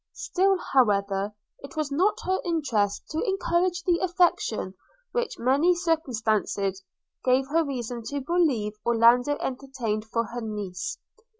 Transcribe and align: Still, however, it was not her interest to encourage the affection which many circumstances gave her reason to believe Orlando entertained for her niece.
Still, 0.15 0.57
however, 0.57 1.31
it 1.59 1.75
was 1.75 1.91
not 1.91 2.21
her 2.25 2.39
interest 2.43 3.07
to 3.11 3.19
encourage 3.21 3.83
the 3.83 3.99
affection 4.01 4.73
which 5.11 5.37
many 5.37 5.75
circumstances 5.75 6.81
gave 7.23 7.45
her 7.49 7.63
reason 7.63 8.01
to 8.05 8.19
believe 8.19 8.73
Orlando 8.83 9.37
entertained 9.39 10.05
for 10.05 10.23
her 10.33 10.41
niece. 10.41 10.97